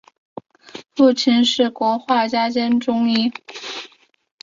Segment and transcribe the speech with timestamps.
[0.95, 3.31] 父亲是国画家兼中医。